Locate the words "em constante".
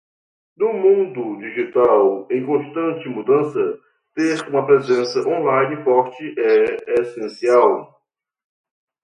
2.31-3.07